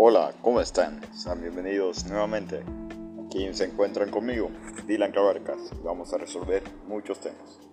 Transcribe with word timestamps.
Hola, 0.00 0.32
¿cómo 0.42 0.60
están? 0.60 1.00
Sean 1.12 1.40
bienvenidos 1.40 2.06
nuevamente. 2.06 2.62
Aquí 3.26 3.52
se 3.52 3.64
encuentran 3.64 4.12
conmigo, 4.12 4.48
Dylan 4.86 5.10
Cabarcas. 5.10 5.58
Vamos 5.82 6.14
a 6.14 6.18
resolver 6.18 6.62
muchos 6.86 7.18
temas. 7.18 7.67